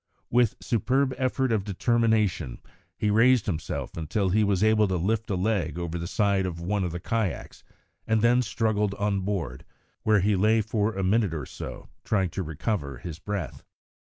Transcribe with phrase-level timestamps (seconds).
[0.31, 2.59] With a superb effort of determination,
[2.97, 6.59] he raised himself until he was able to lift a leg over the side of
[6.59, 7.63] one of the kayaks,
[8.07, 9.63] and then struggled on board,
[10.01, 13.63] where he lay for a minute or so trying to recover his breath.